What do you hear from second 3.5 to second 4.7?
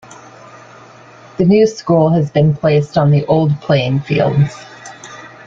playing fields.